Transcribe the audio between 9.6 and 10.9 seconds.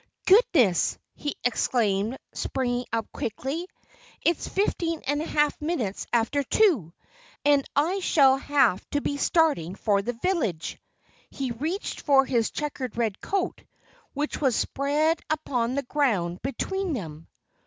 for the village."